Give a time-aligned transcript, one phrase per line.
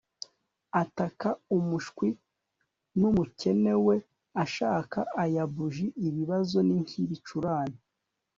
[0.81, 1.27] ataka
[1.57, 2.07] umushwi
[2.99, 3.95] n'umukene we
[4.43, 7.77] ashaka aya buji ibibazo nink'ibicurane